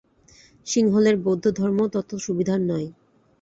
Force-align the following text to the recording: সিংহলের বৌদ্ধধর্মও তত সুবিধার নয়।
সিংহলের 0.67 1.15
বৌদ্ধধর্মও 1.17 1.87
তত 1.87 2.09
সুবিধার 2.17 2.59
নয়। 2.61 2.87